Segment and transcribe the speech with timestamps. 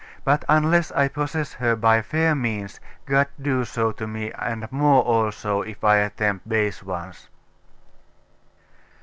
[0.23, 5.03] but unless I possess her by fair means, God do so to me, and more
[5.03, 7.29] also, if I attempt base ones!